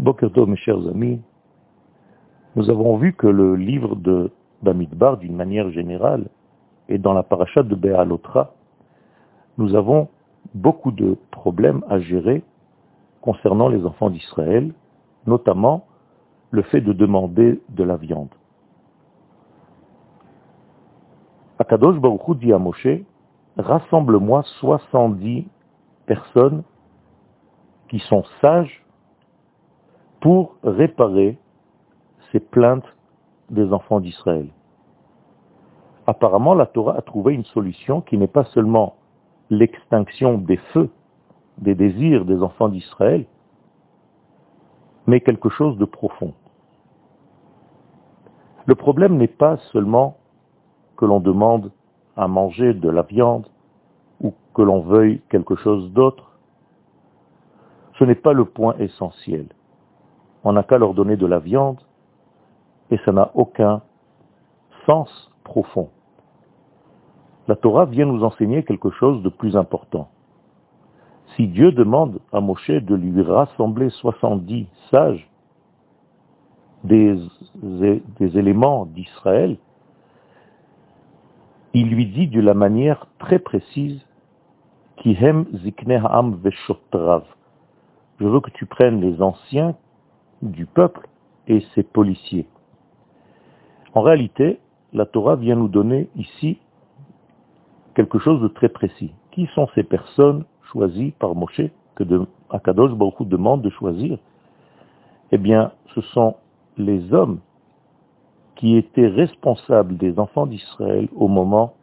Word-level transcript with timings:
Bokerto, 0.00 0.46
mes 0.46 0.56
chers 0.56 0.78
amis, 0.88 1.20
nous 2.56 2.70
avons 2.70 2.96
vu 2.96 3.12
que 3.12 3.26
le 3.26 3.54
livre 3.54 3.96
de 3.96 4.30
Bamidbar, 4.62 5.18
d'une 5.18 5.36
manière 5.36 5.70
générale, 5.72 6.28
et 6.88 6.96
dans 6.96 7.12
la 7.12 7.22
paracha 7.22 7.62
de 7.62 7.74
Béalotra, 7.74 8.54
nous 9.58 9.74
avons 9.74 10.08
beaucoup 10.54 10.90
de 10.90 11.18
problèmes 11.30 11.84
à 11.86 12.00
gérer 12.00 12.42
concernant 13.20 13.68
les 13.68 13.84
enfants 13.84 14.08
d'Israël, 14.08 14.72
notamment 15.26 15.84
le 16.50 16.62
fait 16.62 16.80
de 16.80 16.94
demander 16.94 17.60
de 17.68 17.84
la 17.84 17.96
viande. 17.96 18.34
Akadosh 21.58 21.98
Baruch 21.98 22.38
dit 22.38 22.54
à 22.54 22.58
Moshe, 22.58 22.88
rassemble-moi 23.58 24.44
70 24.60 25.46
personnes 26.06 26.62
qui 27.90 27.98
sont 27.98 28.24
sages 28.40 28.82
pour 30.20 30.56
réparer 30.62 31.38
ces 32.30 32.40
plaintes 32.40 32.84
des 33.50 33.72
enfants 33.72 34.00
d'Israël. 34.00 34.48
Apparemment, 36.06 36.54
la 36.54 36.66
Torah 36.66 36.96
a 36.96 37.02
trouvé 37.02 37.34
une 37.34 37.44
solution 37.44 38.00
qui 38.00 38.18
n'est 38.18 38.26
pas 38.26 38.44
seulement 38.44 38.96
l'extinction 39.48 40.38
des 40.38 40.58
feux, 40.72 40.90
des 41.58 41.74
désirs 41.74 42.24
des 42.24 42.42
enfants 42.42 42.68
d'Israël, 42.68 43.26
mais 45.06 45.20
quelque 45.20 45.48
chose 45.48 45.76
de 45.78 45.84
profond. 45.84 46.34
Le 48.66 48.74
problème 48.74 49.16
n'est 49.16 49.26
pas 49.26 49.56
seulement 49.72 50.18
que 50.96 51.04
l'on 51.04 51.20
demande 51.20 51.72
à 52.16 52.28
manger 52.28 52.74
de 52.74 52.88
la 52.88 53.02
viande 53.02 53.46
ou 54.20 54.34
que 54.54 54.62
l'on 54.62 54.80
veuille 54.80 55.22
quelque 55.30 55.56
chose 55.56 55.90
d'autre. 55.92 56.38
Ce 57.98 58.04
n'est 58.04 58.14
pas 58.14 58.32
le 58.32 58.44
point 58.44 58.76
essentiel. 58.78 59.46
On 60.44 60.52
n'a 60.52 60.62
qu'à 60.62 60.78
leur 60.78 60.94
donner 60.94 61.16
de 61.16 61.26
la 61.26 61.38
viande 61.38 61.80
et 62.90 62.98
ça 63.04 63.12
n'a 63.12 63.30
aucun 63.34 63.82
sens 64.86 65.30
profond. 65.44 65.90
La 67.48 67.56
Torah 67.56 67.84
vient 67.84 68.06
nous 68.06 68.24
enseigner 68.24 68.62
quelque 68.64 68.90
chose 68.90 69.22
de 69.22 69.28
plus 69.28 69.56
important. 69.56 70.08
Si 71.36 71.46
Dieu 71.46 71.72
demande 71.72 72.20
à 72.32 72.40
Moshe 72.40 72.70
de 72.70 72.94
lui 72.94 73.22
rassembler 73.22 73.90
70 73.90 74.66
sages 74.90 75.28
des, 76.84 77.18
éléments 78.20 78.86
d'Israël, 78.86 79.58
il 81.74 81.88
lui 81.90 82.06
dit 82.06 82.28
de 82.28 82.40
la 82.40 82.54
manière 82.54 83.06
très 83.18 83.38
précise 83.38 84.04
Kihem 84.96 85.46
veshotrav. 86.42 87.24
Je 88.18 88.26
veux 88.26 88.40
que 88.40 88.50
tu 88.50 88.66
prennes 88.66 89.00
les 89.00 89.22
anciens 89.22 89.76
du 90.42 90.66
peuple 90.66 91.08
et 91.48 91.64
ses 91.74 91.82
policiers. 91.82 92.46
En 93.94 94.02
réalité, 94.02 94.60
la 94.92 95.06
Torah 95.06 95.36
vient 95.36 95.56
nous 95.56 95.68
donner 95.68 96.08
ici 96.16 96.58
quelque 97.94 98.18
chose 98.18 98.40
de 98.40 98.48
très 98.48 98.68
précis. 98.68 99.12
Qui 99.32 99.46
sont 99.54 99.68
ces 99.74 99.82
personnes 99.82 100.44
choisies 100.72 101.12
par 101.18 101.34
Moshe 101.34 101.62
que 101.94 102.04
de, 102.04 102.26
Akadosh 102.50 102.92
Baruch 102.92 103.22
demande 103.22 103.62
de 103.62 103.70
choisir? 103.70 104.18
Eh 105.32 105.38
bien, 105.38 105.72
ce 105.94 106.00
sont 106.00 106.36
les 106.76 107.12
hommes 107.12 107.40
qui 108.56 108.76
étaient 108.76 109.08
responsables 109.08 109.96
des 109.96 110.18
enfants 110.18 110.46
d'Israël 110.46 111.08
au 111.14 111.28
moment 111.28 111.74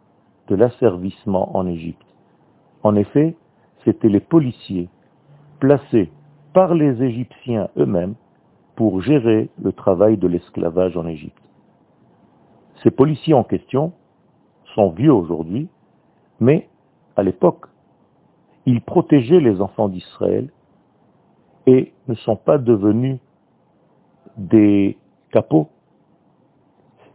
de 0.47 0.55
l'asservissement 0.55 1.55
en 1.57 1.65
Égypte. 1.67 2.05
En 2.83 2.95
effet, 2.95 3.35
c'étaient 3.83 4.09
les 4.09 4.19
policiers 4.19 4.89
placés 5.59 6.11
par 6.53 6.73
les 6.73 7.01
Égyptiens 7.03 7.69
eux-mêmes 7.77 8.15
pour 8.77 9.01
gérer 9.01 9.49
le 9.59 9.73
travail 9.73 10.17
de 10.17 10.27
l'esclavage 10.27 10.95
en 10.95 11.07
Égypte. 11.07 11.41
Ces 12.83 12.91
policiers 12.91 13.33
en 13.33 13.43
question 13.43 13.91
sont 14.75 14.91
vieux 14.91 15.11
aujourd'hui, 15.11 15.67
mais 16.39 16.69
à 17.15 17.23
l'époque, 17.23 17.65
ils 18.67 18.81
protégeaient 18.81 19.39
les 19.39 19.61
enfants 19.61 19.89
d'Israël 19.89 20.51
et 21.65 21.91
ne 22.07 22.13
sont 22.13 22.35
pas 22.35 22.59
devenus 22.59 23.17
des 24.37 24.95
capots 25.31 25.69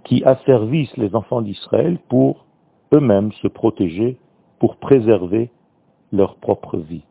qui 0.02 0.24
asservissent 0.24 0.96
les 0.96 1.14
enfants 1.14 1.42
d'Israël 1.42 2.00
pour 2.08 2.44
eux-mêmes 2.92 3.30
se 3.40 3.46
protéger, 3.46 4.18
pour 4.58 4.78
préserver 4.78 5.52
leur 6.10 6.34
propre 6.34 6.76
vie. 6.76 7.04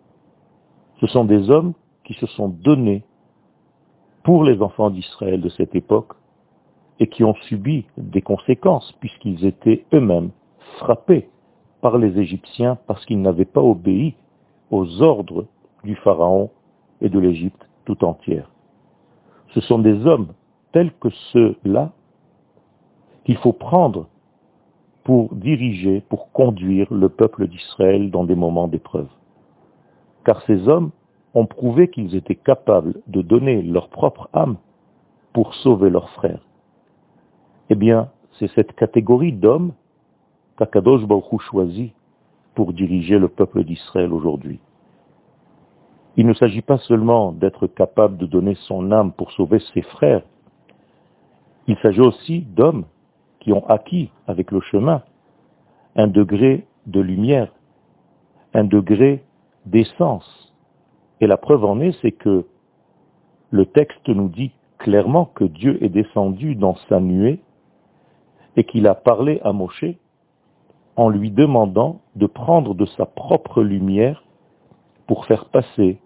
Ce 1.00 1.08
sont 1.08 1.24
des 1.24 1.50
hommes 1.50 1.72
qui 2.04 2.16
se 2.16 2.28
sont 2.28 2.50
donnés 2.50 3.06
pour 4.24 4.44
les 4.44 4.62
enfants 4.62 4.90
d'Israël 4.90 5.42
de 5.42 5.50
cette 5.50 5.76
époque 5.76 6.14
et 7.00 7.08
qui 7.08 7.24
ont 7.24 7.36
subi 7.48 7.86
des 7.98 8.22
conséquences 8.22 8.92
puisqu'ils 9.00 9.46
étaient 9.46 9.86
eux-mêmes 9.94 10.30
frappés 10.78 11.30
par 11.82 11.98
les 11.98 12.20
Égyptiens 12.20 12.78
parce 12.88 13.06
qu'ils 13.06 13.22
n'avaient 13.22 13.46
pas 13.46 13.62
obéi 13.62 14.16
aux 14.70 15.02
ordres 15.02 15.46
du 15.84 15.96
Pharaon 15.96 16.52
et 17.02 17.10
de 17.10 17.20
l'Égypte 17.20 17.68
tout 17.86 18.04
entière. 18.06 18.50
Ce 19.50 19.62
sont 19.62 19.80
des 19.80 20.06
hommes 20.06 20.28
tels 20.72 20.94
que 20.94 21.10
ceux-là 21.34 21.92
qu'il 23.26 23.38
faut 23.38 23.54
prendre 23.54 24.08
pour 25.04 25.34
diriger, 25.34 26.02
pour 26.10 26.32
conduire 26.32 26.88
le 26.94 27.10
peuple 27.10 27.48
d'Israël 27.48 28.12
dans 28.12 28.24
des 28.24 28.36
moments 28.36 28.68
d'épreuve. 28.68 29.10
Car 30.24 30.42
ces 30.44 30.68
hommes 30.68 30.92
ont 31.34 31.46
prouvé 31.46 31.90
qu'ils 31.90 32.16
étaient 32.16 32.36
capables 32.36 33.02
de 33.08 33.22
donner 33.22 33.62
leur 33.62 33.90
propre 33.90 34.30
âme 34.34 34.58
pour 35.34 35.54
sauver 35.56 35.90
leurs 35.90 36.10
frères. 36.10 36.42
Eh 37.70 37.76
bien, 37.76 38.10
c'est 38.38 38.52
cette 38.52 38.74
catégorie 38.74 39.34
d'hommes 39.34 39.74
qu'Akadosh 40.58 41.06
Baruch 41.06 41.42
choisit 41.50 41.94
pour 42.54 42.74
diriger 42.74 43.18
le 43.18 43.30
peuple 43.30 43.64
d'Israël 43.64 44.12
aujourd'hui. 44.12 44.60
Il 46.18 46.28
ne 46.28 46.34
s'agit 46.34 46.62
pas 46.62 46.78
seulement 46.80 47.32
d'être 47.32 47.68
capable 47.68 48.18
de 48.18 48.26
donner 48.26 48.56
son 48.68 48.92
âme 48.92 49.14
pour 49.14 49.32
sauver 49.32 49.60
ses 49.74 49.82
frères, 49.82 50.24
il 51.68 51.78
s'agit 51.78 52.02
aussi 52.02 52.42
d'hommes 52.42 52.86
qui 53.40 53.54
ont 53.54 53.68
acquis 53.70 54.12
avec 54.28 54.52
le 54.52 54.62
chemin 54.62 55.04
un 55.96 56.08
degré 56.08 56.66
de 56.86 57.00
lumière, 57.00 57.52
un 58.54 58.64
degré 58.64 59.24
d'essence. 59.66 60.51
Et 61.22 61.28
la 61.28 61.38
preuve 61.38 61.64
en 61.64 61.80
est, 61.80 61.96
c'est 62.02 62.12
que 62.12 62.46
le 63.52 63.66
texte 63.68 64.10
nous 64.10 64.28
dit 64.28 64.52
clairement 64.80 65.26
que 65.26 65.44
Dieu 65.44 65.82
est 65.84 65.90
descendu 65.90 66.56
dans 66.56 66.76
sa 66.90 67.00
nuée 67.00 67.40
et 68.58 68.64
qu'il 68.64 68.88
a 68.88 68.96
parlé 68.96 69.40
à 69.44 69.54
Moshe 69.54 69.86
en 70.96 71.10
lui 71.10 71.30
demandant 71.30 72.02
de 72.16 72.26
prendre 72.26 72.74
de 72.74 72.86
sa 72.86 73.06
propre 73.06 73.62
lumière 73.62 74.24
pour 75.06 75.26
faire 75.26 75.46
passer 75.46 76.00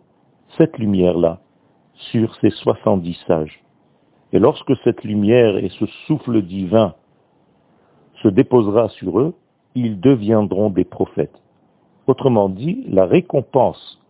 cette 0.58 0.78
lumière-là 0.78 1.40
sur 1.94 2.36
ces 2.42 2.50
70 2.50 3.18
sages. 3.26 3.64
Et 4.34 4.40
lorsque 4.40 4.76
cette 4.84 5.04
lumière 5.04 5.58
et 5.58 5.70
ce 5.70 5.86
souffle 6.08 6.42
divin 6.42 6.94
se 8.22 8.28
déposera 8.28 8.90
sur 8.90 9.20
eux, 9.20 9.34
ils 9.76 10.00
deviendront 10.00 10.70
des 10.70 10.84
prophètes. 10.84 11.42
Autrement 12.08 12.50
dit, 12.50 12.84
la 12.90 13.06
récompense 13.06 14.02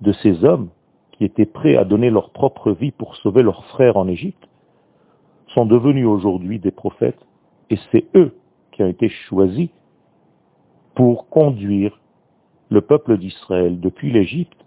de 0.00 0.12
ces 0.12 0.44
hommes 0.44 0.70
qui 1.12 1.24
étaient 1.24 1.46
prêts 1.46 1.76
à 1.76 1.84
donner 1.84 2.10
leur 2.10 2.30
propre 2.30 2.72
vie 2.72 2.90
pour 2.90 3.16
sauver 3.16 3.42
leurs 3.42 3.64
frères 3.66 3.96
en 3.96 4.08
Égypte 4.08 4.48
sont 5.48 5.66
devenus 5.66 6.06
aujourd'hui 6.06 6.58
des 6.58 6.72
prophètes 6.72 7.20
et 7.70 7.78
c'est 7.92 8.04
eux 8.16 8.36
qui 8.72 8.82
ont 8.82 8.88
été 8.88 9.08
choisis 9.08 9.70
pour 10.94 11.28
conduire 11.28 12.00
le 12.70 12.80
peuple 12.80 13.18
d'Israël 13.18 13.80
depuis 13.80 14.10
l'Égypte 14.10 14.64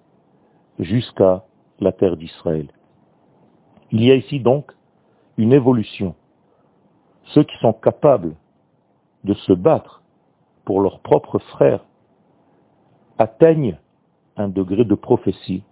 jusqu'à 0.79 1.45
la 1.79 1.91
terre 1.91 2.17
d'Israël. 2.17 2.67
Il 3.91 4.03
y 4.03 4.11
a 4.11 4.15
ici 4.15 4.39
donc 4.39 4.71
une 5.37 5.53
évolution. 5.53 6.15
Ceux 7.25 7.43
qui 7.43 7.57
sont 7.57 7.73
capables 7.73 8.35
de 9.23 9.33
se 9.33 9.53
battre 9.53 10.03
pour 10.65 10.81
leurs 10.81 10.99
propres 10.99 11.39
frères 11.39 11.85
atteignent 13.17 13.77
un 14.37 14.47
degré 14.47 14.85
de 14.85 14.95
prophétie. 14.95 15.63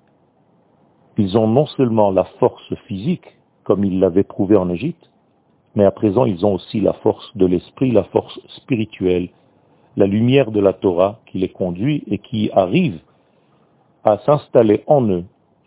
Ils 1.18 1.38
ont 1.38 1.48
non 1.48 1.66
seulement 1.66 2.12
la 2.12 2.26
force 2.40 2.74
physique, 2.88 3.38
comme 3.64 3.84
ils 3.84 4.00
l'avaient 4.00 4.24
prouvé 4.24 4.58
en 4.58 4.70
Égypte, 4.70 5.10
mais 5.76 5.86
à 5.86 5.92
présent 5.92 6.26
ils 6.26 6.46
ont 6.46 6.54
aussi 6.54 6.82
la 6.82 6.94
force 6.94 7.36
de 7.36 7.46
l'esprit, 7.46 7.92
la 7.92 8.04
force 8.06 8.40
spirituelle, 8.58 9.30
la 9.96 10.08
lumière 10.08 10.52
de 10.52 10.60
la 10.60 10.74
Torah 10.74 11.20
qui 11.26 11.38
les 11.38 11.50
conduit 11.50 12.04
et 12.08 12.18
qui 12.18 12.50
arrive 12.52 13.00
à 14.04 14.18
s'installer 14.20 14.84
en 14.88 15.08
eux. 15.10 15.24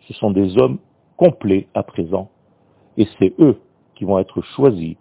Ce 0.07 0.13
sont 0.13 0.31
des 0.31 0.57
hommes 0.57 0.79
complets 1.17 1.67
à 1.73 1.83
présent, 1.83 2.29
et 2.97 3.07
c'est 3.17 3.33
eux 3.39 3.59
qui 3.95 4.05
vont 4.05 4.19
être 4.19 4.41
choisis 4.41 4.95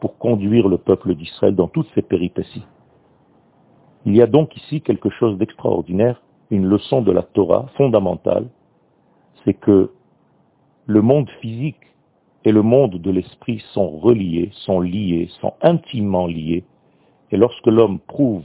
pour 0.00 0.18
conduire 0.18 0.68
le 0.68 0.76
peuple 0.76 1.14
d'Israël 1.14 1.54
dans 1.54 1.68
toutes 1.68 1.88
ses 1.94 2.02
péripéties. 2.02 2.64
Il 4.04 4.14
y 4.14 4.20
a 4.20 4.26
donc 4.26 4.54
ici 4.56 4.82
quelque 4.82 5.08
chose 5.08 5.38
d'extraordinaire, 5.38 6.20
une 6.54 6.66
leçon 6.66 7.02
de 7.02 7.12
la 7.12 7.22
Torah 7.22 7.66
fondamentale, 7.76 8.46
c'est 9.44 9.54
que 9.54 9.90
le 10.86 11.02
monde 11.02 11.28
physique 11.40 11.80
et 12.44 12.52
le 12.52 12.62
monde 12.62 13.00
de 13.00 13.10
l'esprit 13.10 13.62
sont 13.72 13.88
reliés, 13.88 14.50
sont 14.52 14.80
liés, 14.80 15.28
sont 15.40 15.54
intimement 15.62 16.26
liés. 16.26 16.64
Et 17.30 17.36
lorsque 17.36 17.66
l'homme 17.66 17.98
prouve 17.98 18.42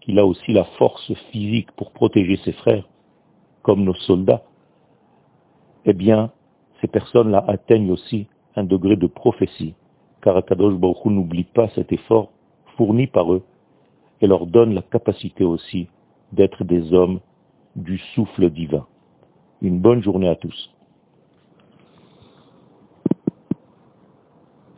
qu'il 0.00 0.18
a 0.18 0.26
aussi 0.26 0.52
la 0.52 0.64
force 0.78 1.12
physique 1.30 1.70
pour 1.72 1.92
protéger 1.92 2.36
ses 2.44 2.52
frères, 2.52 2.88
comme 3.62 3.84
nos 3.84 3.94
soldats, 3.94 4.42
eh 5.84 5.92
bien, 5.92 6.30
ces 6.80 6.88
personnes-là 6.88 7.44
atteignent 7.46 7.92
aussi 7.92 8.26
un 8.56 8.64
degré 8.64 8.96
de 8.96 9.06
prophétie, 9.06 9.74
car 10.22 10.36
Akadosh 10.36 10.74
Baruch 10.74 11.04
n'oublie 11.04 11.44
pas 11.44 11.68
cet 11.74 11.92
effort 11.92 12.32
fourni 12.76 13.06
par 13.06 13.32
eux 13.32 13.42
et 14.20 14.26
leur 14.26 14.46
donne 14.46 14.74
la 14.74 14.82
capacité 14.82 15.44
aussi 15.44 15.88
d'être 16.32 16.64
des 16.64 16.92
hommes 16.92 17.20
du 17.76 17.98
souffle 18.14 18.50
divin. 18.50 18.86
Une 19.60 19.80
bonne 19.80 20.02
journée 20.02 20.28
à 20.28 20.36
tous. 20.36 20.74